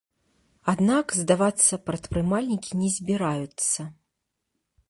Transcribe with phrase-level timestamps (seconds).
[0.73, 3.81] Аднак здавацца прадпрымальнікі не збіраюцца.